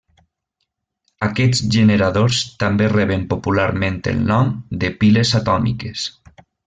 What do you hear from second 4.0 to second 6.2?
el nom de piles atòmiques.